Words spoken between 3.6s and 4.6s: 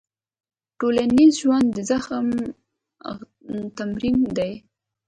تمرین دی.